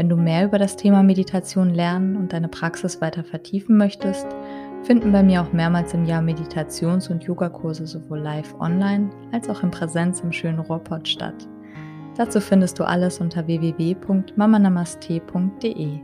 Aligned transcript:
wenn 0.00 0.08
du 0.08 0.16
mehr 0.16 0.46
über 0.46 0.58
das 0.58 0.76
Thema 0.76 1.02
Meditation 1.02 1.74
lernen 1.74 2.16
und 2.16 2.32
deine 2.32 2.48
Praxis 2.48 3.02
weiter 3.02 3.22
vertiefen 3.22 3.76
möchtest, 3.76 4.26
finden 4.82 5.12
bei 5.12 5.22
mir 5.22 5.42
auch 5.42 5.52
mehrmals 5.52 5.92
im 5.92 6.06
Jahr 6.06 6.22
Meditations- 6.22 7.10
und 7.10 7.24
Yogakurse 7.24 7.86
sowohl 7.86 8.20
live 8.20 8.54
online 8.60 9.10
als 9.30 9.50
auch 9.50 9.62
in 9.62 9.70
Präsenz 9.70 10.20
im 10.20 10.32
schönen 10.32 10.60
Ruhrpott 10.60 11.06
statt. 11.06 11.46
Dazu 12.16 12.40
findest 12.40 12.78
du 12.78 12.84
alles 12.84 13.20
unter 13.20 13.46
www.mamanamaste.de. 13.46 15.98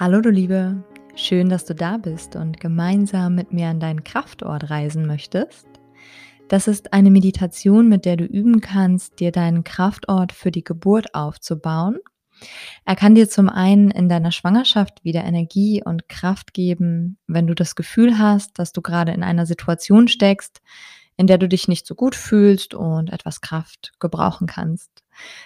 Hallo 0.00 0.22
du 0.22 0.30
Liebe, 0.30 0.82
schön, 1.14 1.50
dass 1.50 1.66
du 1.66 1.74
da 1.74 1.98
bist 1.98 2.34
und 2.34 2.60
gemeinsam 2.60 3.34
mit 3.34 3.52
mir 3.52 3.66
an 3.66 3.78
deinen 3.78 4.04
Kraftort 4.04 4.70
reisen 4.70 5.06
möchtest. 5.06 5.68
Das 6.48 6.66
ist 6.66 6.94
eine 6.94 7.10
Meditation, 7.10 7.90
mit 7.90 8.06
der 8.06 8.16
du 8.16 8.24
üben 8.24 8.62
kannst, 8.62 9.20
dir 9.20 9.32
deinen 9.32 9.64
Kraftort 9.64 10.32
für 10.32 10.50
die 10.50 10.64
Geburt 10.64 11.14
aufzubauen 11.14 11.98
er 12.84 12.96
kann 12.96 13.14
dir 13.14 13.28
zum 13.28 13.48
einen 13.48 13.90
in 13.90 14.08
deiner 14.08 14.32
Schwangerschaft 14.32 15.04
wieder 15.04 15.24
Energie 15.24 15.82
und 15.84 16.08
Kraft 16.08 16.54
geben, 16.54 17.18
wenn 17.26 17.46
du 17.46 17.54
das 17.54 17.74
Gefühl 17.74 18.18
hast, 18.18 18.58
dass 18.58 18.72
du 18.72 18.82
gerade 18.82 19.12
in 19.12 19.22
einer 19.22 19.46
Situation 19.46 20.08
steckst, 20.08 20.60
in 21.16 21.26
der 21.26 21.38
du 21.38 21.48
dich 21.48 21.68
nicht 21.68 21.86
so 21.86 21.94
gut 21.94 22.14
fühlst 22.14 22.74
und 22.74 23.12
etwas 23.12 23.40
Kraft 23.40 23.92
gebrauchen 24.00 24.46
kannst. 24.46 24.90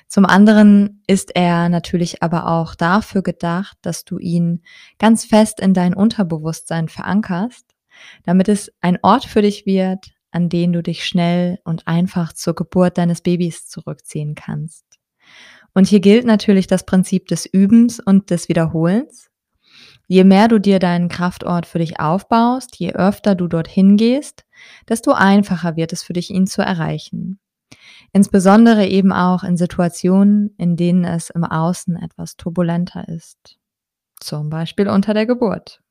Zum 0.06 0.24
anderen 0.24 1.02
ist 1.06 1.34
er 1.34 1.68
natürlich 1.68 2.22
aber 2.22 2.46
auch 2.46 2.74
dafür 2.74 3.22
gedacht, 3.22 3.76
dass 3.82 4.04
du 4.04 4.18
ihn 4.18 4.62
ganz 4.98 5.24
fest 5.24 5.60
in 5.60 5.74
dein 5.74 5.94
Unterbewusstsein 5.94 6.88
verankerst, 6.88 7.74
damit 8.24 8.48
es 8.48 8.72
ein 8.80 8.98
Ort 9.02 9.24
für 9.24 9.42
dich 9.42 9.66
wird, 9.66 10.12
an 10.30 10.48
den 10.48 10.72
du 10.72 10.82
dich 10.82 11.04
schnell 11.04 11.58
und 11.64 11.86
einfach 11.88 12.32
zur 12.32 12.54
Geburt 12.54 12.98
deines 12.98 13.22
Babys 13.22 13.66
zurückziehen 13.66 14.34
kannst. 14.34 14.95
Und 15.76 15.86
hier 15.86 16.00
gilt 16.00 16.24
natürlich 16.24 16.66
das 16.66 16.86
Prinzip 16.86 17.28
des 17.28 17.44
Übens 17.44 18.00
und 18.00 18.30
des 18.30 18.48
Wiederholens. 18.48 19.28
Je 20.06 20.24
mehr 20.24 20.48
du 20.48 20.58
dir 20.58 20.78
deinen 20.78 21.10
Kraftort 21.10 21.66
für 21.66 21.80
dich 21.80 22.00
aufbaust, 22.00 22.76
je 22.76 22.94
öfter 22.94 23.34
du 23.34 23.46
dorthin 23.46 23.98
gehst, 23.98 24.46
desto 24.88 25.12
einfacher 25.12 25.76
wird 25.76 25.92
es 25.92 26.02
für 26.02 26.14
dich, 26.14 26.30
ihn 26.30 26.46
zu 26.46 26.62
erreichen. 26.62 27.40
Insbesondere 28.14 28.86
eben 28.86 29.12
auch 29.12 29.44
in 29.44 29.58
Situationen, 29.58 30.54
in 30.56 30.76
denen 30.76 31.04
es 31.04 31.28
im 31.28 31.44
Außen 31.44 31.96
etwas 31.96 32.38
turbulenter 32.38 33.06
ist. 33.08 33.58
Zum 34.18 34.48
Beispiel 34.48 34.88
unter 34.88 35.12
der 35.12 35.26
Geburt. 35.26 35.82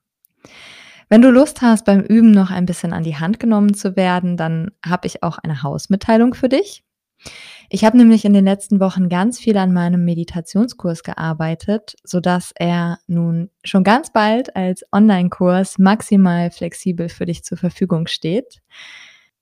Wenn 1.09 1.21
du 1.21 1.29
Lust 1.29 1.61
hast, 1.61 1.85
beim 1.85 1.99
Üben 1.99 2.31
noch 2.31 2.49
ein 2.49 2.65
bisschen 2.65 2.91
an 2.91 3.03
die 3.03 3.17
Hand 3.17 3.39
genommen 3.39 3.75
zu 3.75 3.95
werden, 3.95 4.35
dann 4.35 4.71
habe 4.83 5.05
ich 5.05 5.21
auch 5.21 5.37
eine 5.37 5.61
Hausmitteilung 5.61 6.33
für 6.33 6.49
dich. 6.49 6.83
Ich 7.75 7.83
habe 7.83 7.97
nämlich 7.97 8.23
in 8.23 8.31
den 8.31 8.45
letzten 8.45 8.79
Wochen 8.79 9.09
ganz 9.09 9.37
viel 9.37 9.57
an 9.57 9.73
meinem 9.73 10.05
Meditationskurs 10.05 11.03
gearbeitet, 11.03 11.95
sodass 12.05 12.53
er 12.55 12.99
nun 13.05 13.49
schon 13.65 13.83
ganz 13.83 14.13
bald 14.13 14.55
als 14.55 14.85
Online-Kurs 14.93 15.77
maximal 15.77 16.51
flexibel 16.51 17.09
für 17.09 17.25
dich 17.25 17.43
zur 17.43 17.57
Verfügung 17.57 18.07
steht. 18.07 18.61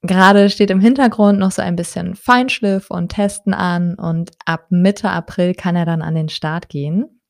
Gerade 0.01 0.49
steht 0.49 0.71
im 0.71 0.79
Hintergrund 0.79 1.37
noch 1.37 1.51
so 1.51 1.61
ein 1.61 1.75
bisschen 1.75 2.15
Feinschliff 2.15 2.89
und 2.89 3.09
Testen 3.09 3.53
an 3.53 3.93
und 3.93 4.31
ab 4.47 4.65
Mitte 4.71 5.11
April 5.11 5.53
kann 5.53 5.75
er 5.75 5.85
dann 5.85 6.01
an 6.01 6.15
den 6.15 6.29
Start 6.29 6.69
gehen. 6.69 7.21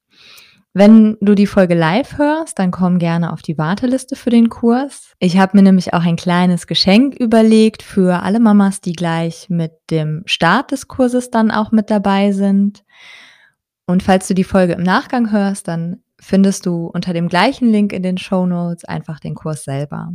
Wenn 0.75 1.17
du 1.21 1.35
die 1.35 1.45
Folge 1.45 1.75
live 1.75 2.17
hörst, 2.17 2.57
dann 2.57 2.71
komm 2.71 2.97
gerne 2.97 3.31
auf 3.31 3.43
die 3.43 3.59
Warteliste 3.59 4.15
für 4.15 4.31
den 4.31 4.49
Kurs. 4.49 5.13
Ich 5.19 5.37
habe 5.37 5.55
mir 5.55 5.61
nämlich 5.61 5.93
auch 5.93 6.03
ein 6.03 6.15
kleines 6.15 6.65
Geschenk 6.65 7.13
überlegt 7.13 7.83
für 7.83 8.23
alle 8.23 8.39
Mamas, 8.39 8.81
die 8.81 8.93
gleich 8.93 9.51
mit 9.51 9.73
dem 9.91 10.23
Start 10.25 10.71
des 10.71 10.87
Kurses 10.87 11.29
dann 11.29 11.51
auch 11.51 11.71
mit 11.71 11.91
dabei 11.91 12.31
sind. 12.31 12.83
Und 13.85 14.01
falls 14.01 14.27
du 14.27 14.33
die 14.33 14.43
Folge 14.43 14.73
im 14.73 14.81
Nachgang 14.81 15.31
hörst, 15.31 15.67
dann 15.67 16.01
findest 16.19 16.65
du 16.65 16.87
unter 16.87 17.13
dem 17.13 17.27
gleichen 17.27 17.69
Link 17.69 17.93
in 17.93 18.01
den 18.01 18.17
Show 18.17 18.47
Notes 18.47 18.83
einfach 18.83 19.19
den 19.19 19.35
Kurs 19.35 19.65
selber. 19.65 20.11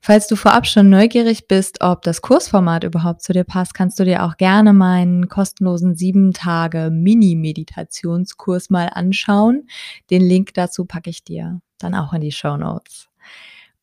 Falls 0.00 0.26
du 0.26 0.36
vorab 0.36 0.66
schon 0.66 0.90
neugierig 0.90 1.48
bist, 1.48 1.80
ob 1.80 2.02
das 2.02 2.22
Kursformat 2.22 2.84
überhaupt 2.84 3.22
zu 3.22 3.32
dir 3.32 3.44
passt, 3.44 3.74
kannst 3.74 3.98
du 3.98 4.04
dir 4.04 4.24
auch 4.24 4.36
gerne 4.36 4.72
meinen 4.72 5.28
kostenlosen 5.28 5.94
sieben 5.94 6.32
Tage 6.32 6.90
Mini-Meditationskurs 6.90 8.70
mal 8.70 8.88
anschauen. 8.92 9.68
Den 10.10 10.22
Link 10.22 10.54
dazu 10.54 10.84
packe 10.84 11.10
ich 11.10 11.24
dir 11.24 11.60
dann 11.78 11.94
auch 11.94 12.12
in 12.12 12.20
die 12.20 12.32
Show 12.32 12.56
Notes. 12.56 13.08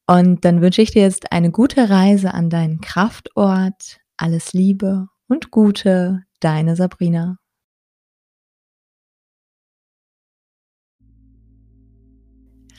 Und 0.08 0.44
dann 0.44 0.62
wünsche 0.62 0.82
ich 0.82 0.92
dir 0.92 1.04
jetzt 1.04 1.32
eine 1.32 1.52
gute 1.52 1.90
Reise 1.90 2.34
an 2.34 2.50
deinen 2.50 2.82
Kraftort. 2.82 4.00
Alles 4.18 4.54
Liebe 4.54 5.08
und 5.28 5.52
Gute, 5.52 6.24
deine 6.40 6.76
Sabrina. 6.76 7.38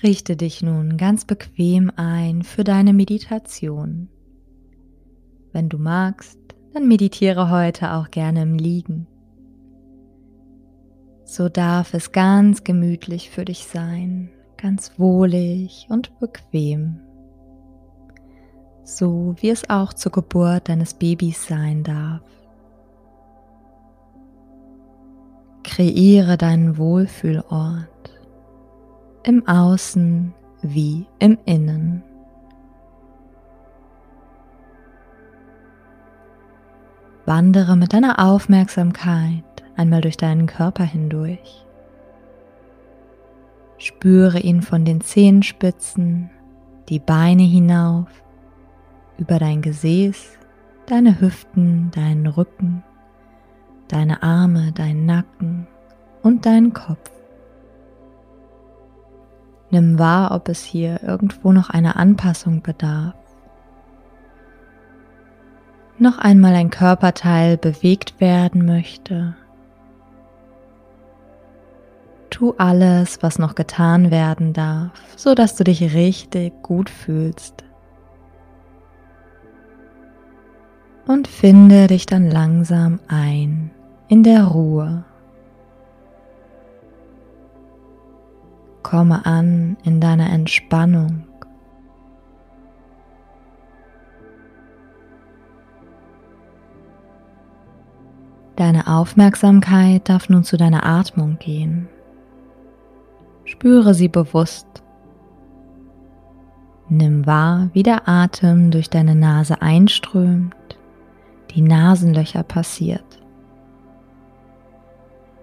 Richte 0.02 0.34
dich 0.34 0.62
nun 0.62 0.96
ganz 0.96 1.26
bequem 1.26 1.92
ein 1.94 2.42
für 2.42 2.64
deine 2.64 2.94
Meditation. 2.94 4.08
Wenn 5.52 5.68
du 5.68 5.76
magst, 5.76 6.38
dann 6.72 6.88
meditiere 6.88 7.50
heute 7.50 7.92
auch 7.92 8.10
gerne 8.10 8.42
im 8.42 8.54
Liegen. 8.54 9.06
So 11.24 11.50
darf 11.50 11.92
es 11.92 12.12
ganz 12.12 12.64
gemütlich 12.64 13.28
für 13.28 13.44
dich 13.44 13.66
sein, 13.66 14.30
ganz 14.56 14.98
wohlig 14.98 15.86
und 15.90 16.18
bequem. 16.18 17.00
So 18.84 19.34
wie 19.40 19.50
es 19.50 19.68
auch 19.68 19.92
zur 19.92 20.12
Geburt 20.12 20.70
deines 20.70 20.94
Babys 20.94 21.46
sein 21.46 21.84
darf. 21.84 22.22
Kreiere 25.62 26.38
deinen 26.38 26.78
Wohlfühlort 26.78 27.99
im 29.22 29.46
Außen 29.46 30.34
wie 30.62 31.06
im 31.18 31.38
Innen. 31.44 32.02
Wandere 37.26 37.76
mit 37.76 37.92
deiner 37.92 38.18
Aufmerksamkeit 38.18 39.44
einmal 39.76 40.00
durch 40.00 40.16
deinen 40.16 40.46
Körper 40.46 40.84
hindurch. 40.84 41.64
Spüre 43.78 44.40
ihn 44.40 44.62
von 44.62 44.84
den 44.84 45.00
Zehenspitzen, 45.00 46.30
die 46.88 46.98
Beine 46.98 47.44
hinauf, 47.44 48.08
über 49.16 49.38
dein 49.38 49.62
Gesäß, 49.62 50.38
deine 50.86 51.20
Hüften, 51.20 51.90
deinen 51.92 52.26
Rücken, 52.26 52.82
deine 53.88 54.22
Arme, 54.22 54.72
deinen 54.72 55.06
Nacken 55.06 55.66
und 56.22 56.46
deinen 56.46 56.72
Kopf. 56.72 57.10
Nimm 59.70 59.98
wahr, 59.98 60.32
ob 60.32 60.48
es 60.48 60.64
hier 60.64 61.02
irgendwo 61.02 61.52
noch 61.52 61.70
eine 61.70 61.96
Anpassung 61.96 62.62
bedarf. 62.62 63.14
Noch 65.98 66.18
einmal 66.18 66.54
ein 66.54 66.70
Körperteil 66.70 67.56
bewegt 67.56 68.20
werden 68.20 68.64
möchte. 68.64 69.36
Tu 72.30 72.54
alles, 72.56 73.22
was 73.22 73.38
noch 73.38 73.54
getan 73.54 74.10
werden 74.10 74.52
darf, 74.52 74.92
so 75.16 75.34
dass 75.34 75.56
du 75.56 75.64
dich 75.64 75.94
richtig 75.94 76.62
gut 76.62 76.88
fühlst. 76.88 77.64
Und 81.06 81.28
finde 81.28 81.86
dich 81.86 82.06
dann 82.06 82.30
langsam 82.30 83.00
ein 83.08 83.70
in 84.08 84.22
der 84.22 84.44
Ruhe. 84.44 85.04
Komme 88.82 89.26
an 89.26 89.76
in 89.84 90.00
deiner 90.00 90.30
Entspannung. 90.30 91.24
Deine 98.56 98.88
Aufmerksamkeit 98.88 100.08
darf 100.08 100.28
nun 100.28 100.44
zu 100.44 100.56
deiner 100.56 100.84
Atmung 100.84 101.38
gehen. 101.38 101.88
Spüre 103.44 103.94
sie 103.94 104.08
bewusst. 104.08 104.66
Nimm 106.88 107.26
wahr, 107.26 107.70
wie 107.72 107.82
der 107.82 108.08
Atem 108.08 108.70
durch 108.70 108.90
deine 108.90 109.14
Nase 109.14 109.62
einströmt, 109.62 110.54
die 111.54 111.62
Nasenlöcher 111.62 112.42
passiert 112.42 113.19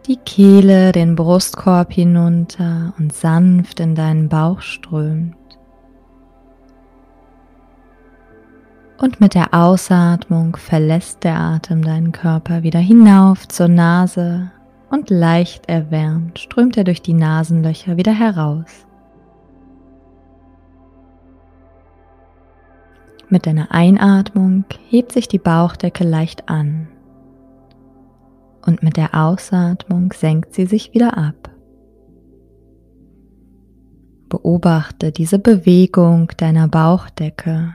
die 0.07 0.17
Kehle, 0.17 0.93
den 0.93 1.15
Brustkorb 1.15 1.91
hinunter 1.91 2.93
und 2.97 3.13
sanft 3.13 3.79
in 3.79 3.93
deinen 3.93 4.29
Bauch 4.29 4.61
strömt. 4.61 5.35
Und 8.97 9.19
mit 9.19 9.35
der 9.35 9.53
Ausatmung 9.53 10.55
verlässt 10.55 11.23
der 11.23 11.37
Atem 11.39 11.83
deinen 11.83 12.13
Körper 12.13 12.63
wieder 12.63 12.79
hinauf 12.79 13.47
zur 13.47 13.67
Nase 13.67 14.51
und 14.89 15.09
leicht 15.09 15.67
erwärmt 15.67 16.39
strömt 16.39 16.77
er 16.77 16.85
durch 16.85 17.01
die 17.01 17.13
Nasenlöcher 17.13 17.97
wieder 17.97 18.13
heraus. 18.13 18.85
Mit 23.29 23.45
deiner 23.45 23.71
Einatmung 23.71 24.63
hebt 24.89 25.11
sich 25.11 25.27
die 25.27 25.37
Bauchdecke 25.37 26.05
leicht 26.05 26.47
an 26.47 26.87
und 28.67 28.83
mit 28.83 28.97
der 28.97 29.15
Ausatmung 29.15 30.13
senkt 30.13 30.53
sie 30.53 30.65
sich 30.65 30.93
wieder 30.93 31.17
ab. 31.17 31.49
Beobachte 34.29 35.11
diese 35.13 35.39
Bewegung 35.39 36.27
deiner 36.37 36.67
Bauchdecke 36.67 37.73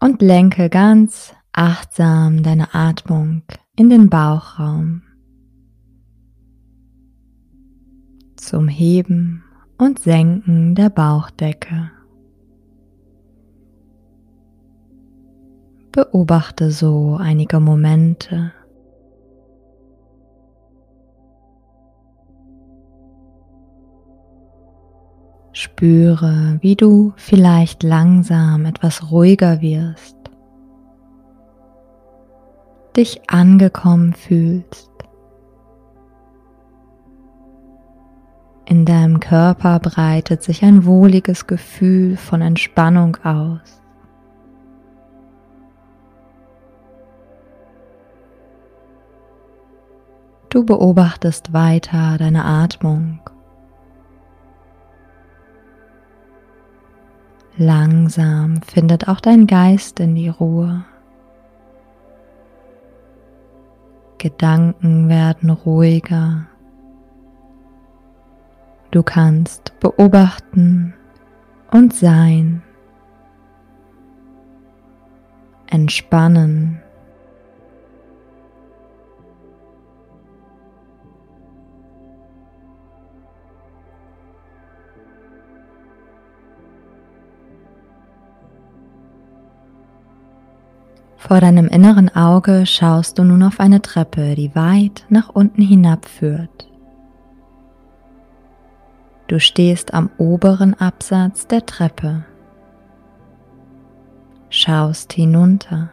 und 0.00 0.22
lenke 0.22 0.70
ganz 0.70 1.34
achtsam 1.52 2.44
deine 2.44 2.74
Atmung 2.74 3.42
in 3.76 3.90
den 3.90 4.08
Bauchraum 4.08 5.02
zum 8.36 8.68
Heben 8.68 9.42
und 9.78 9.98
Senken 9.98 10.76
der 10.76 10.90
Bauchdecke. 10.90 11.90
Beobachte 15.94 16.72
so 16.72 17.16
einige 17.20 17.60
Momente. 17.60 18.52
Spüre, 25.52 26.58
wie 26.60 26.74
du 26.74 27.12
vielleicht 27.14 27.84
langsam 27.84 28.64
etwas 28.64 29.12
ruhiger 29.12 29.60
wirst, 29.60 30.16
dich 32.96 33.30
angekommen 33.30 34.14
fühlst. 34.14 34.90
In 38.64 38.84
deinem 38.84 39.20
Körper 39.20 39.78
breitet 39.78 40.42
sich 40.42 40.64
ein 40.64 40.86
wohliges 40.86 41.46
Gefühl 41.46 42.16
von 42.16 42.42
Entspannung 42.42 43.16
aus. 43.22 43.83
Du 50.54 50.64
beobachtest 50.64 51.52
weiter 51.52 52.16
deine 52.16 52.44
Atmung. 52.44 53.18
Langsam 57.56 58.62
findet 58.62 59.08
auch 59.08 59.18
dein 59.18 59.48
Geist 59.48 59.98
in 59.98 60.14
die 60.14 60.28
Ruhe. 60.28 60.84
Gedanken 64.18 65.08
werden 65.08 65.50
ruhiger. 65.50 66.46
Du 68.92 69.02
kannst 69.02 69.72
beobachten 69.80 70.94
und 71.72 71.92
sein, 71.92 72.62
entspannen. 75.66 76.83
Vor 91.26 91.40
deinem 91.40 91.68
inneren 91.68 92.14
Auge 92.14 92.66
schaust 92.66 93.18
du 93.18 93.24
nun 93.24 93.42
auf 93.44 93.58
eine 93.58 93.80
Treppe, 93.80 94.34
die 94.34 94.54
weit 94.54 95.06
nach 95.08 95.30
unten 95.30 95.62
hinabführt. 95.62 96.68
Du 99.28 99.40
stehst 99.40 99.94
am 99.94 100.10
oberen 100.18 100.74
Absatz 100.74 101.46
der 101.46 101.64
Treppe, 101.64 102.26
schaust 104.50 105.14
hinunter, 105.14 105.88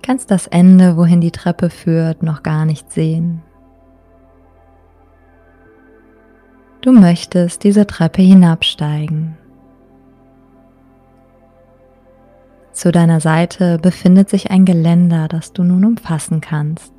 kannst 0.00 0.30
das 0.30 0.46
Ende, 0.46 0.96
wohin 0.96 1.20
die 1.20 1.32
Treppe 1.32 1.68
führt, 1.68 2.22
noch 2.22 2.42
gar 2.42 2.64
nicht 2.64 2.90
sehen. 2.90 3.42
Du 6.80 6.92
möchtest 6.92 7.64
diese 7.64 7.86
Treppe 7.86 8.22
hinabsteigen. 8.22 9.36
Zu 12.80 12.92
deiner 12.92 13.20
Seite 13.20 13.76
befindet 13.76 14.30
sich 14.30 14.50
ein 14.50 14.64
Geländer, 14.64 15.28
das 15.28 15.52
du 15.52 15.62
nun 15.62 15.84
umfassen 15.84 16.40
kannst. 16.40 16.94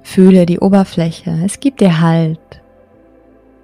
Fühle 0.00 0.46
die 0.46 0.58
Oberfläche, 0.58 1.38
es 1.44 1.60
gibt 1.60 1.82
dir 1.82 2.00
Halt 2.00 2.62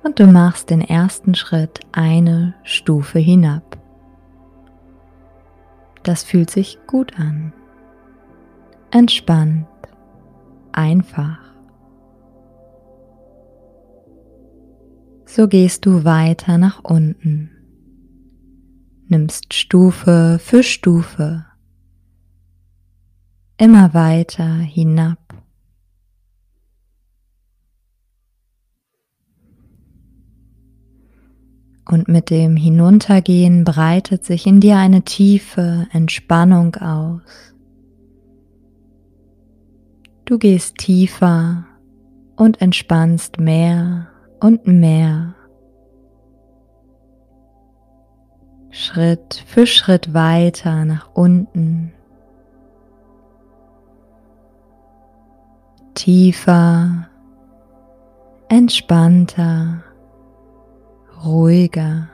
und 0.03 0.21
du 0.21 0.27
machst 0.27 0.69
den 0.69 0.83
ersten 0.83 1.35
Schritt 1.35 1.81
eine 1.93 2.53
Stufe 2.65 3.19
hinab. 3.19 3.79
Das 6.03 6.23
fühlt 6.23 6.51
sich 6.51 6.79
gut 6.87 7.19
an, 7.19 7.55
entspannt, 8.91 9.67
einfach. 10.73 11.48
So 15.31 15.47
gehst 15.47 15.85
du 15.85 16.05
weiter 16.05 16.57
nach 16.57 16.83
unten, 16.83 17.51
nimmst 19.09 19.53
Stufe 19.53 20.39
für 20.43 20.63
Stufe 20.63 21.45
immer 23.59 23.93
weiter 23.93 24.55
hinab. 24.55 25.19
Und 31.85 32.09
mit 32.09 32.31
dem 32.31 32.57
Hinuntergehen 32.57 33.65
breitet 33.65 34.25
sich 34.25 34.47
in 34.47 34.61
dir 34.61 34.79
eine 34.79 35.03
tiefe 35.03 35.89
Entspannung 35.93 36.75
aus. 36.77 37.21
Du 40.25 40.39
gehst 40.39 40.79
tiefer 40.79 41.67
und 42.37 42.63
entspannst 42.63 43.39
mehr 43.39 44.09
und 44.41 44.67
mehr. 44.67 45.35
Schritt 48.71 49.45
für 49.47 49.67
Schritt 49.67 50.15
weiter 50.15 50.85
nach 50.85 51.11
unten. 51.15 51.93
Tiefer, 55.95 57.09
entspannter, 58.49 59.83
ruhiger. 61.25 62.09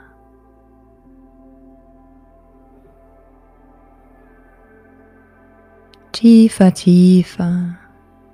Tiefer, 6.12 6.73
tiefer, 6.73 7.76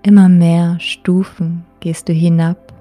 immer 0.03 0.29
mehr 0.29 0.79
Stufen 0.79 1.65
gehst 1.81 2.09
du 2.09 2.13
hinab. 2.13 2.73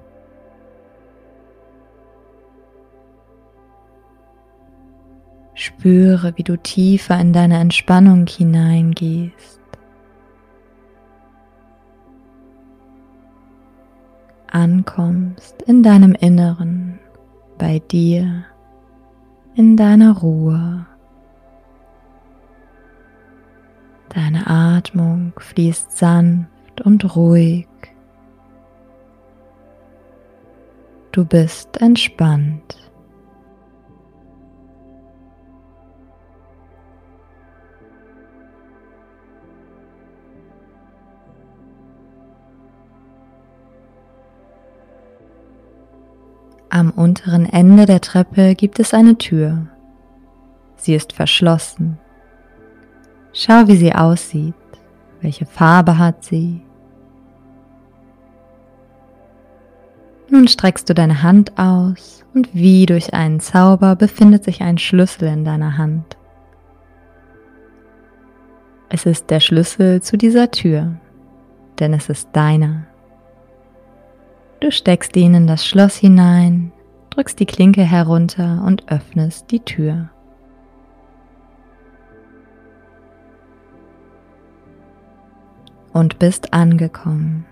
Spüre, 5.70 6.36
wie 6.36 6.42
du 6.42 6.56
tiefer 6.56 7.18
in 7.20 7.32
deine 7.32 7.58
Entspannung 7.58 8.26
hineingehst. 8.26 9.60
Ankommst 14.50 15.62
in 15.62 15.82
deinem 15.82 16.12
Inneren, 16.12 16.98
bei 17.56 17.78
dir, 17.78 18.44
in 19.54 19.76
deiner 19.76 20.18
Ruhe. 20.18 20.86
Deine 24.08 24.48
Atmung 24.48 25.32
fließt 25.38 25.96
sanft 25.96 26.80
und 26.82 27.14
ruhig. 27.14 27.68
Du 31.12 31.24
bist 31.24 31.80
entspannt. 31.80 32.89
Unteren 47.00 47.46
Ende 47.46 47.86
der 47.86 48.00
Treppe 48.00 48.54
gibt 48.54 48.78
es 48.78 48.92
eine 48.94 49.16
Tür. 49.16 49.66
Sie 50.76 50.94
ist 50.94 51.12
verschlossen. 51.12 51.98
Schau, 53.32 53.66
wie 53.66 53.76
sie 53.76 53.94
aussieht. 53.94 54.54
Welche 55.20 55.46
Farbe 55.46 55.98
hat 55.98 56.24
sie? 56.24 56.62
Nun 60.28 60.46
streckst 60.46 60.88
du 60.88 60.94
deine 60.94 61.22
Hand 61.22 61.58
aus 61.58 62.24
und 62.34 62.54
wie 62.54 62.86
durch 62.86 63.12
einen 63.12 63.40
Zauber 63.40 63.96
befindet 63.96 64.44
sich 64.44 64.60
ein 64.62 64.78
Schlüssel 64.78 65.28
in 65.28 65.44
deiner 65.44 65.76
Hand. 65.76 66.16
Es 68.88 69.06
ist 69.06 69.30
der 69.30 69.40
Schlüssel 69.40 70.02
zu 70.02 70.16
dieser 70.16 70.50
Tür, 70.50 70.96
denn 71.78 71.92
es 71.94 72.08
ist 72.08 72.28
deiner. 72.32 72.86
Du 74.60 74.70
steckst 74.70 75.16
ihn 75.16 75.34
in 75.34 75.46
das 75.46 75.66
Schloss 75.66 75.96
hinein, 75.96 76.72
drückst 77.10 77.38
die 77.38 77.46
Klinke 77.46 77.82
herunter 77.82 78.62
und 78.66 78.90
öffnest 78.90 79.50
die 79.50 79.60
Tür. 79.60 80.08
Und 85.92 86.18
bist 86.18 86.52
angekommen. 86.54 87.44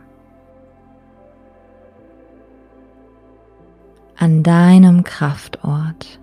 an 4.18 4.42
deinem 4.42 5.04
Kraftort. 5.04 6.18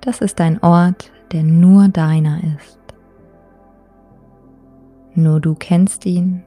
Das 0.00 0.20
ist 0.20 0.40
ein 0.40 0.62
Ort, 0.62 1.12
der 1.32 1.44
nur 1.44 1.88
deiner 1.88 2.40
ist. 2.56 2.78
Nur 5.14 5.40
du 5.40 5.54
kennst 5.54 6.04
ihn. 6.04 6.42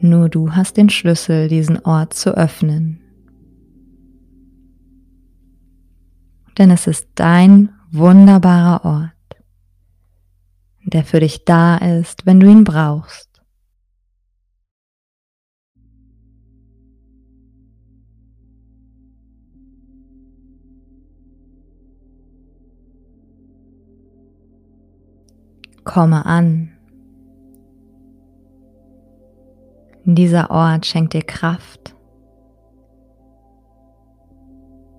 Nur 0.00 0.28
du 0.28 0.52
hast 0.52 0.76
den 0.76 0.90
Schlüssel, 0.90 1.48
diesen 1.48 1.84
Ort 1.84 2.14
zu 2.14 2.36
öffnen. 2.36 3.00
Denn 6.56 6.70
es 6.70 6.86
ist 6.86 7.08
dein 7.16 7.70
wunderbarer 7.90 8.84
Ort, 8.84 9.42
der 10.84 11.04
für 11.04 11.20
dich 11.20 11.44
da 11.44 11.76
ist, 11.76 12.26
wenn 12.26 12.38
du 12.38 12.48
ihn 12.48 12.64
brauchst. 12.64 13.28
Komme 25.84 26.24
an. 26.26 26.77
Dieser 30.14 30.50
Ort 30.50 30.86
schenkt 30.86 31.12
dir 31.12 31.22
Kraft. 31.22 31.94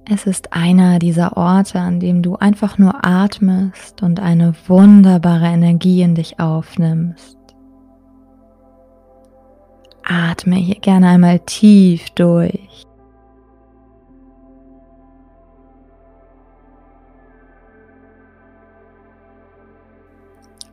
Es 0.07 0.27
ist 0.27 0.53
einer 0.53 0.99
dieser 0.99 1.35
Orte, 1.35 1.79
an 1.79 1.99
dem 1.99 2.21
du 2.21 2.35
einfach 2.35 2.77
nur 2.77 3.03
atmest 3.03 4.03
und 4.03 4.19
eine 4.19 4.53
wunderbare 4.67 5.47
Energie 5.47 6.03
in 6.03 6.13
dich 6.13 6.39
aufnimmst. 6.39 7.37
Atme 10.03 10.57
hier 10.57 10.79
gerne 10.79 11.07
einmal 11.07 11.39
tief 11.39 12.11
durch. 12.11 12.85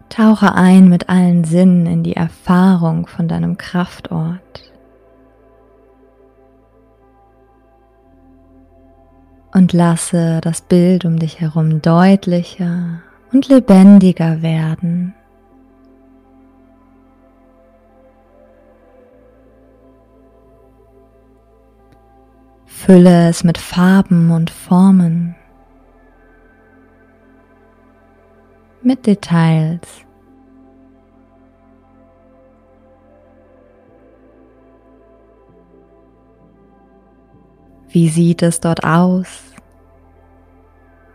Tauche 0.09 0.55
ein 0.55 0.89
mit 0.89 1.09
allen 1.09 1.45
Sinnen 1.45 1.87
in 1.87 2.03
die 2.03 2.17
Erfahrung 2.17 3.07
von 3.07 3.29
deinem 3.29 3.59
Kraftort. 3.59 4.73
Und 9.53 9.73
lasse 9.73 10.41
das 10.43 10.61
Bild 10.61 11.05
um 11.05 11.19
dich 11.19 11.41
herum 11.41 11.81
deutlicher 11.81 13.01
und 13.33 13.49
lebendiger 13.49 14.43
werden. 14.43 15.15
Fülle 22.87 23.29
es 23.29 23.43
mit 23.43 23.59
Farben 23.59 24.31
und 24.31 24.49
Formen, 24.51 25.35
mit 28.87 29.05
Details. 29.05 29.81
Wie 37.89 38.09
sieht 38.09 38.43
es 38.43 38.61
dort 38.61 38.85
aus? 38.85 39.43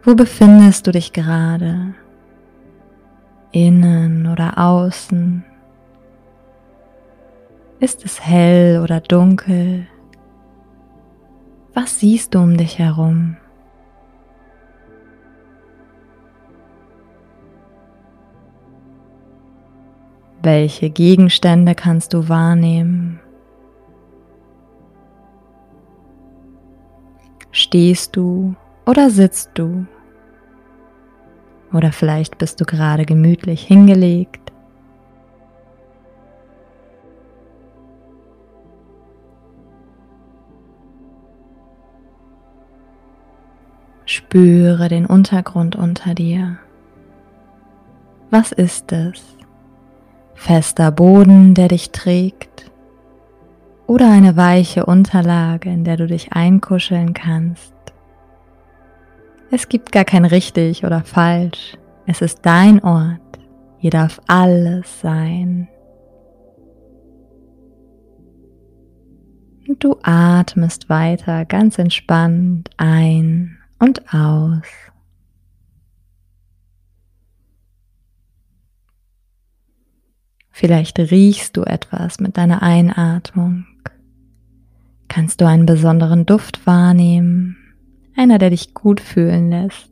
Wo 0.03 0.15
befindest 0.15 0.85
du 0.85 0.91
dich 0.91 1.13
gerade? 1.13 1.93
Innen 3.51 4.27
oder 4.27 4.57
außen? 4.57 5.45
Ist 7.79 8.03
es 8.03 8.19
hell 8.25 8.81
oder 8.83 8.99
dunkel? 8.99 9.87
Was 11.73 11.99
siehst 11.99 12.35
du 12.35 12.39
um 12.39 12.57
dich 12.57 12.79
herum? 12.79 13.37
Welche 20.43 20.89
Gegenstände 20.89 21.75
kannst 21.75 22.13
du 22.13 22.27
wahrnehmen? 22.27 23.19
Stehst 27.51 28.15
du 28.15 28.55
oder 28.87 29.11
sitzt 29.11 29.51
du? 29.53 29.85
Oder 31.71 31.91
vielleicht 31.91 32.39
bist 32.39 32.59
du 32.59 32.65
gerade 32.65 33.05
gemütlich 33.05 33.61
hingelegt. 33.61 34.51
Spüre 44.05 44.89
den 44.89 45.05
Untergrund 45.05 45.75
unter 45.75 46.15
dir. 46.15 46.57
Was 48.31 48.51
ist 48.51 48.91
es? 48.91 49.37
Fester 50.41 50.91
Boden, 50.91 51.53
der 51.53 51.67
dich 51.67 51.91
trägt? 51.91 52.51
oder 53.91 54.09
eine 54.09 54.37
weiche 54.37 54.85
Unterlage, 54.85 55.69
in 55.69 55.83
der 55.83 55.97
du 55.97 56.07
dich 56.07 56.31
einkuscheln 56.31 57.13
kannst. 57.13 57.73
Es 59.51 59.67
gibt 59.67 59.91
gar 59.91 60.05
kein 60.05 60.23
richtig 60.23 60.85
oder 60.85 61.01
falsch. 61.01 61.77
Es 62.05 62.21
ist 62.21 62.39
dein 62.43 62.81
Ort. 62.85 63.19
Hier 63.79 63.91
darf 63.91 64.21
alles 64.27 65.01
sein. 65.01 65.67
Und 69.67 69.83
du 69.83 69.97
atmest 70.03 70.87
weiter 70.87 71.43
ganz 71.43 71.77
entspannt 71.77 72.69
ein 72.77 73.57
und 73.77 74.13
aus. 74.13 74.61
Vielleicht 80.51 80.99
riechst 80.99 81.57
du 81.57 81.63
etwas 81.63 82.19
mit 82.19 82.37
deiner 82.37 82.61
Einatmung 82.61 83.65
kannst 85.11 85.41
du 85.41 85.45
einen 85.45 85.65
besonderen 85.65 86.25
Duft 86.25 86.65
wahrnehmen, 86.65 87.57
einer, 88.15 88.37
der 88.37 88.49
dich 88.49 88.73
gut 88.73 89.01
fühlen 89.01 89.49
lässt, 89.49 89.91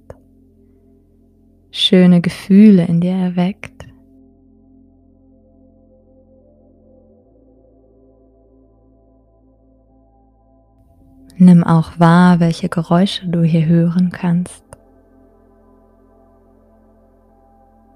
schöne 1.72 2.22
Gefühle 2.22 2.86
in 2.86 3.01
dir 3.01 3.12
erweckt. 3.12 3.86
Nimm 11.36 11.66
auch 11.66 12.00
wahr, 12.00 12.39
welche 12.39 12.70
Geräusche 12.70 13.28
du 13.28 13.44
hier 13.44 13.66
hören 13.66 14.12
kannst. 14.12 14.69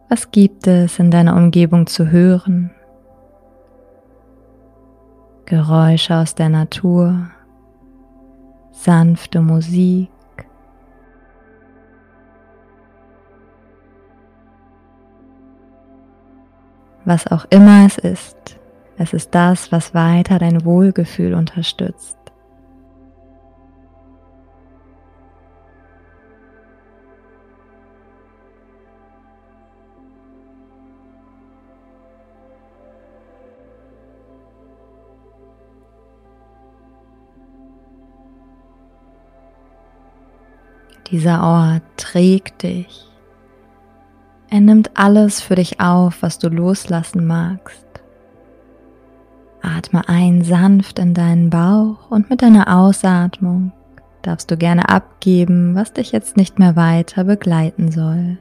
Was 0.09 0.29
gibt 0.31 0.67
es 0.67 0.99
in 0.99 1.11
deiner 1.11 1.35
Umgebung 1.35 1.87
zu 1.87 2.11
hören? 2.11 2.71
Geräusche 5.45 6.15
aus 6.15 6.35
der 6.35 6.49
Natur, 6.49 7.29
sanfte 8.71 9.41
Musik. 9.41 10.09
Was 17.05 17.27
auch 17.27 17.45
immer 17.49 17.85
es 17.85 17.97
ist, 17.97 18.59
es 18.97 19.13
ist 19.13 19.35
das, 19.35 19.71
was 19.71 19.93
weiter 19.93 20.39
dein 20.39 20.63
Wohlgefühl 20.63 21.33
unterstützt. 21.33 22.22
Dieser 41.07 41.43
Ort 41.43 41.83
trägt 41.97 42.63
dich. 42.63 43.09
Er 44.49 44.61
nimmt 44.61 44.91
alles 44.95 45.41
für 45.41 45.55
dich 45.55 45.79
auf, 45.79 46.21
was 46.21 46.39
du 46.39 46.47
loslassen 46.49 47.25
magst. 47.25 47.85
Atme 49.61 50.07
ein 50.07 50.43
sanft 50.43 50.99
in 50.99 51.13
deinen 51.13 51.49
Bauch 51.49 52.11
und 52.11 52.29
mit 52.29 52.41
deiner 52.41 52.79
Ausatmung 52.79 53.71
darfst 54.21 54.51
du 54.51 54.57
gerne 54.57 54.89
abgeben, 54.89 55.75
was 55.75 55.93
dich 55.93 56.11
jetzt 56.11 56.37
nicht 56.37 56.59
mehr 56.59 56.75
weiter 56.75 57.23
begleiten 57.23 57.91
soll. 57.91 58.37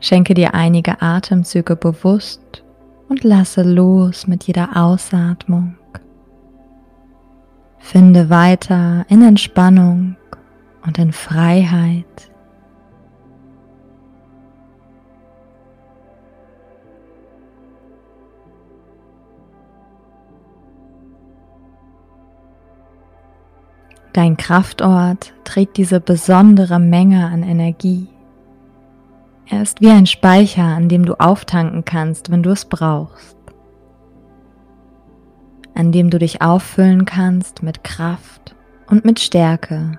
Schenke 0.00 0.34
dir 0.34 0.54
einige 0.54 1.02
Atemzüge 1.02 1.76
bewusst 1.76 2.62
und 3.08 3.24
lasse 3.24 3.62
los 3.62 4.26
mit 4.26 4.44
jeder 4.44 4.76
Ausatmung. 4.76 5.76
Finde 7.80 8.30
weiter 8.30 9.04
in 9.08 9.22
Entspannung 9.22 10.16
und 10.86 10.98
in 10.98 11.12
Freiheit. 11.12 12.30
Dein 24.12 24.36
Kraftort 24.36 25.32
trägt 25.44 25.76
diese 25.76 26.00
besondere 26.00 26.78
Menge 26.78 27.26
an 27.26 27.42
Energie. 27.42 28.08
Er 29.48 29.62
ist 29.62 29.80
wie 29.80 29.90
ein 29.90 30.06
Speicher, 30.06 30.62
an 30.62 30.88
dem 30.88 31.04
du 31.04 31.14
auftanken 31.18 31.84
kannst, 31.84 32.30
wenn 32.30 32.42
du 32.42 32.50
es 32.50 32.66
brauchst. 32.66 33.39
An 35.80 35.92
dem 35.92 36.10
du 36.10 36.18
dich 36.18 36.42
auffüllen 36.42 37.06
kannst 37.06 37.62
mit 37.62 37.84
Kraft 37.84 38.54
und 38.88 39.06
mit 39.06 39.18
Stärke. 39.18 39.98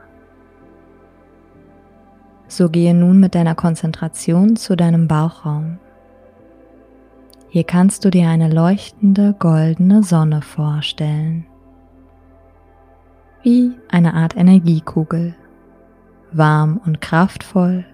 So 2.48 2.70
gehe 2.70 2.94
nun 2.94 3.20
mit 3.20 3.34
deiner 3.34 3.56
Konzentration 3.56 4.56
zu 4.58 4.76
deinem 4.76 5.08
Bauchraum. 5.08 5.80
Hier 7.50 7.64
kannst 7.64 8.06
du 8.06 8.12
dir 8.12 8.30
eine 8.30 8.54
leuchtende 8.54 9.34
goldene 9.40 10.04
Sonne 10.04 10.44
vorstellen. 10.44 11.48
Wie 13.42 13.72
eine 13.90 14.14
Art 14.14 14.38
Energiekugel, 14.38 15.34
warm 16.32 16.80
und 16.86 17.02
kraftvoll 17.02 17.86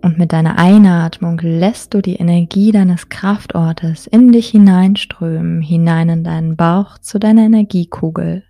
Und 0.00 0.16
mit 0.16 0.32
deiner 0.32 0.58
Einatmung 0.58 1.40
lässt 1.42 1.92
du 1.92 2.00
die 2.00 2.16
Energie 2.16 2.70
deines 2.70 3.08
Kraftortes 3.08 4.06
in 4.06 4.32
dich 4.32 4.50
hineinströmen, 4.50 5.60
hinein 5.60 6.08
in 6.08 6.24
deinen 6.24 6.56
Bauch 6.56 6.98
zu 6.98 7.18
deiner 7.18 7.42
Energiekugel. 7.42 8.44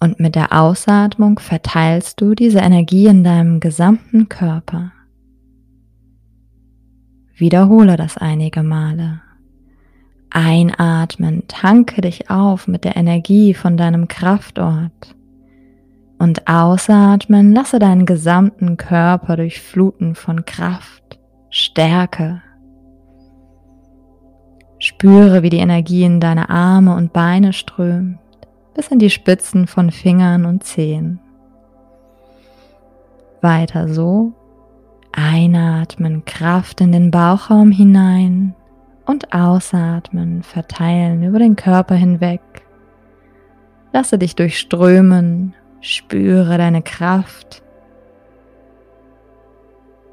Und 0.00 0.20
mit 0.20 0.34
der 0.34 0.52
Ausatmung 0.52 1.38
verteilst 1.38 2.20
du 2.20 2.34
diese 2.34 2.58
Energie 2.58 3.06
in 3.06 3.24
deinem 3.24 3.58
gesamten 3.58 4.28
Körper. 4.28 4.92
Wiederhole 7.36 7.96
das 7.96 8.16
einige 8.16 8.62
Male. 8.62 9.22
Einatmen, 10.30 11.44
tanke 11.48 12.00
dich 12.00 12.30
auf 12.30 12.68
mit 12.68 12.84
der 12.84 12.96
Energie 12.96 13.54
von 13.54 13.76
deinem 13.76 14.08
Kraftort. 14.08 15.14
Und 16.18 16.48
ausatmen, 16.48 17.52
lasse 17.52 17.78
deinen 17.78 18.06
gesamten 18.06 18.76
Körper 18.76 19.36
durchfluten 19.36 20.14
von 20.14 20.44
Kraft, 20.44 21.18
Stärke. 21.50 22.42
Spüre, 24.78 25.42
wie 25.42 25.50
die 25.50 25.58
Energie 25.58 26.04
in 26.04 26.20
deine 26.20 26.50
Arme 26.50 26.94
und 26.94 27.12
Beine 27.12 27.52
strömt, 27.52 28.18
bis 28.74 28.88
in 28.88 28.98
die 28.98 29.10
Spitzen 29.10 29.66
von 29.66 29.90
Fingern 29.90 30.44
und 30.44 30.64
Zehen. 30.64 31.20
Weiter 33.40 33.88
so. 33.88 34.32
Einatmen, 35.12 36.24
Kraft 36.24 36.80
in 36.80 36.90
den 36.90 37.10
Bauchraum 37.10 37.70
hinein 37.70 38.54
und 39.06 39.32
ausatmen, 39.32 40.42
verteilen 40.42 41.22
über 41.22 41.38
den 41.38 41.54
Körper 41.54 41.94
hinweg. 41.94 42.40
Lasse 43.92 44.18
dich 44.18 44.34
durchströmen 44.34 45.54
Spüre 45.86 46.56
deine 46.56 46.80
Kraft. 46.80 47.62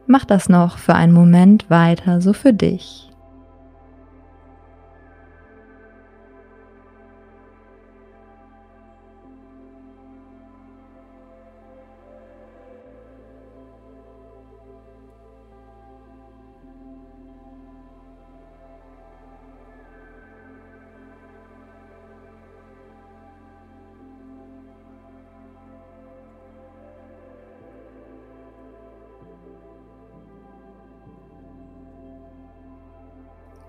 Mach 0.06 0.26
das 0.26 0.50
noch 0.50 0.78
für 0.78 0.96
einen 0.96 1.14
Moment 1.14 1.70
weiter, 1.70 2.20
so 2.20 2.34
für 2.34 2.52
dich. 2.52 3.10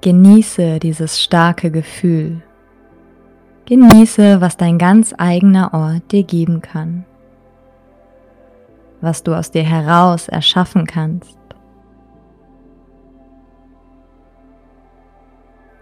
Genieße 0.03 0.81
dieses 0.81 1.23
starke 1.23 1.71
Gefühl. 1.71 2.43
Genieße, 3.67 4.41
was 4.41 4.57
dein 4.57 4.77
ganz 4.77 5.15
eigener 5.17 5.73
Ort 5.73 6.11
dir 6.11 6.25
geben 6.25 6.61
kann. 6.61 7.05
Was 9.01 9.23
du 9.23 9.33
aus 9.33 9.53
dir 9.53 9.63
heraus 9.63 10.27
erschaffen 10.27 10.89
kannst. 10.89 11.39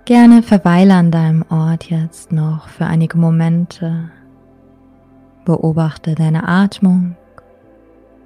Gerne 0.04 0.42
verweile 0.42 0.96
an 0.96 1.10
deinem 1.10 1.42
Ort 1.48 1.88
jetzt 1.88 2.30
noch 2.30 2.68
für 2.68 2.84
einige 2.84 3.16
Momente. 3.16 4.10
Beobachte 5.46 6.14
deine 6.14 6.46
Atmung. 6.46 7.16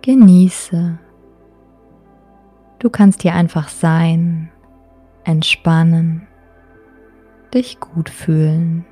Genieße. 0.02 0.98
Du 2.80 2.90
kannst 2.90 3.22
hier 3.22 3.34
einfach 3.34 3.68
sein 3.68 4.50
entspannen, 5.24 6.26
dich 7.52 7.80
gut 7.80 8.08
fühlen. 8.10 8.84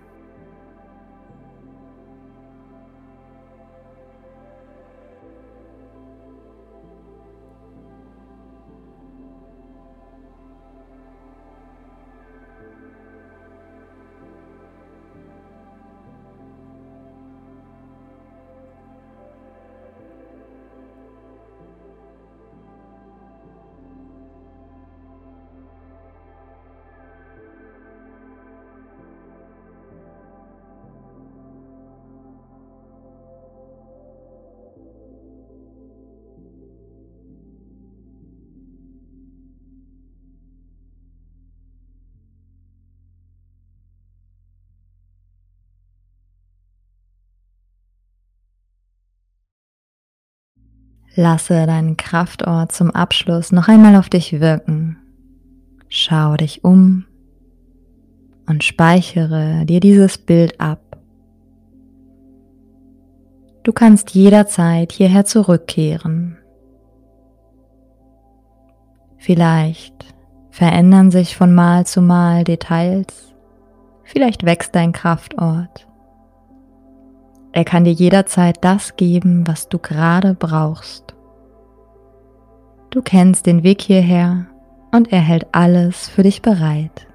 Lasse 51.14 51.66
deinen 51.66 51.96
Kraftort 51.96 52.72
zum 52.72 52.90
Abschluss 52.90 53.52
noch 53.52 53.68
einmal 53.68 53.96
auf 53.96 54.08
dich 54.08 54.40
wirken. 54.40 54.96
Schau 55.88 56.36
dich 56.36 56.64
um 56.64 57.04
und 58.46 58.64
speichere 58.64 59.66
dir 59.66 59.80
dieses 59.80 60.16
Bild 60.16 60.58
ab. 60.58 60.80
Du 63.62 63.72
kannst 63.72 64.12
jederzeit 64.14 64.90
hierher 64.90 65.24
zurückkehren. 65.24 66.38
Vielleicht 69.18 70.14
verändern 70.50 71.10
sich 71.10 71.36
von 71.36 71.54
Mal 71.54 71.86
zu 71.86 72.00
Mal 72.00 72.42
Details, 72.42 73.32
vielleicht 74.02 74.44
wächst 74.44 74.74
dein 74.74 74.92
Kraftort. 74.92 75.86
Er 77.52 77.64
kann 77.64 77.84
dir 77.84 77.92
jederzeit 77.92 78.64
das 78.64 78.96
geben, 78.96 79.46
was 79.46 79.68
du 79.68 79.78
gerade 79.78 80.34
brauchst. 80.34 81.14
Du 82.90 83.02
kennst 83.02 83.46
den 83.46 83.62
Weg 83.62 83.82
hierher 83.82 84.46
und 84.90 85.12
er 85.12 85.20
hält 85.20 85.46
alles 85.52 86.08
für 86.08 86.22
dich 86.22 86.42
bereit. 86.42 87.06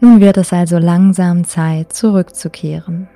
Nun 0.00 0.20
wird 0.20 0.36
es 0.36 0.52
also 0.52 0.78
langsam 0.78 1.44
Zeit, 1.44 1.92
zurückzukehren. 1.92 3.08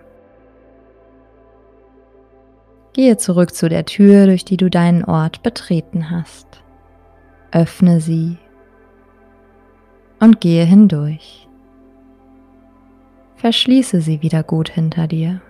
Gehe 2.93 3.17
zurück 3.17 3.55
zu 3.55 3.69
der 3.69 3.87
Tür, 3.87 4.27
durch 4.27 4.45
die 4.45 4.57
du 4.57 4.71
deinen 4.71 5.05
Ort 5.05 5.43
betreten 5.43 6.11
hast. 6.11 6.47
Öffne 7.51 8.01
sie 8.01 8.39
und 10.21 10.41
gehe 10.41 10.65
hindurch. 10.65 11.44
Verschließe 13.45 14.01
sie 14.01 14.23
wieder 14.23 14.43
gut 14.43 14.71
hinter 14.71 15.07
dir. 15.07 15.43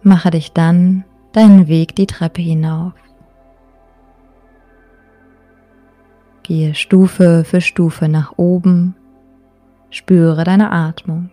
Mache 0.00 0.30
dich 0.30 0.52
dann 0.52 1.02
deinen 1.32 1.66
Weg 1.66 1.96
die 1.96 2.06
Treppe 2.06 2.40
hinauf. 2.40 2.92
Gehe 6.44 6.76
Stufe 6.76 7.42
für 7.42 7.60
Stufe 7.60 8.08
nach 8.08 8.34
oben, 8.36 8.94
spüre 9.90 10.44
deine 10.44 10.70
Atmung. 10.70 11.30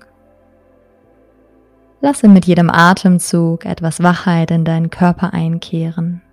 Lasse 2.02 2.28
mit 2.28 2.46
jedem 2.46 2.72
Atemzug 2.72 3.68
etwas 3.68 4.02
Wachheit 4.02 4.50
in 4.50 4.66
deinen 4.66 4.90
Körper 4.90 5.32
einkehren. 5.32 6.24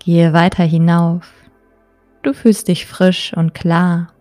Gehe 0.00 0.34
weiter 0.34 0.64
hinauf. 0.64 1.32
Du 2.20 2.34
fühlst 2.34 2.68
dich 2.68 2.84
frisch 2.84 3.32
und 3.34 3.54
klar. 3.54 4.13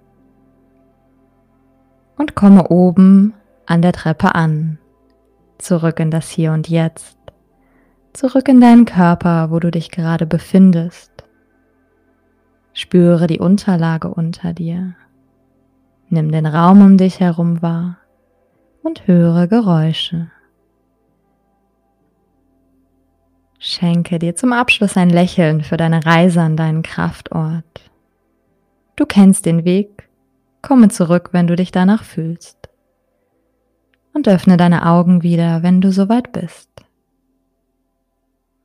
Und 2.18 2.36
komme 2.36 2.70
oben 2.70 3.34
an 3.66 3.82
der 3.82 3.94
Treppe 3.94 4.36
an. 4.36 4.78
Zurück 5.58 6.00
in 6.00 6.12
das 6.12 6.30
Hier 6.30 6.52
und 6.52 6.70
Jetzt. 6.70 7.18
Zurück 8.14 8.48
in 8.48 8.62
deinen 8.62 8.86
Körper, 8.86 9.50
wo 9.50 9.60
du 9.60 9.72
dich 9.72 9.90
gerade 9.90 10.26
befindest. 10.26 11.12
Spüre 12.74 13.28
die 13.28 13.40
Unterlage 13.40 14.08
unter 14.08 14.54
dir. 14.54 14.96
Nimm 16.10 16.32
den 16.32 16.46
Raum 16.46 16.82
um 16.82 16.98
dich 16.98 17.20
herum 17.20 17.62
wahr 17.62 17.98
und 18.84 19.08
höre 19.08 19.48
Geräusche. 19.48 20.30
Schenke 23.58 24.20
dir 24.20 24.36
zum 24.36 24.52
Abschluss 24.52 24.98
ein 24.98 25.10
Lächeln 25.10 25.64
für 25.64 25.78
deine 25.78 26.06
Reise 26.06 26.42
an 26.42 26.58
deinen 26.58 26.84
Kraftort. 26.84 27.90
Du 28.96 29.06
kennst 29.06 29.46
den 29.46 29.64
Weg, 29.64 30.10
komme 30.64 30.90
zurück, 30.90 31.30
wenn 31.34 31.46
du 31.46 31.56
dich 31.56 31.72
danach 31.72 32.04
fühlst. 32.04 32.58
Und 34.14 34.28
öffne 34.28 34.58
deine 34.58 34.88
Augen 34.88 35.22
wieder, 35.22 35.62
wenn 35.62 35.82
du 35.82 35.92
soweit 35.92 36.32
bist. 36.32 36.70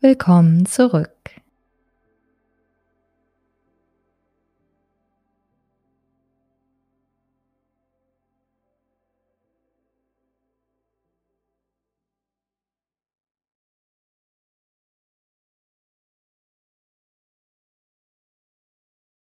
Willkommen 0.00 0.64
zurück. 0.64 1.10